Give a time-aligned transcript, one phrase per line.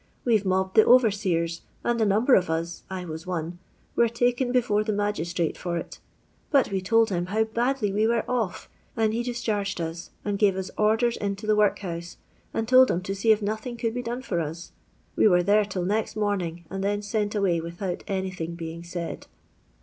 [0.25, 3.59] We 're mobbed the OTorseers^ and a number of us, I was one,
[3.95, 5.99] were taken belore the magistrate for it;
[6.49, 8.67] but we told him how badly we were off,
[8.97, 12.17] and he discharged n% and gare us orders into the workhouse,
[12.51, 14.71] and told 'em to see if nothing could be done for us.
[15.15, 19.27] We were there till next mornings and then sent away without anything being said.